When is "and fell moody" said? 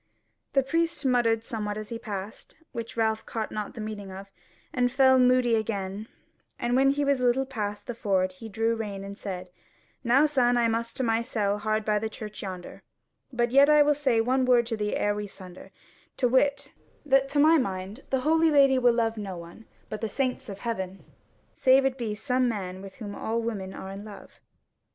4.73-5.53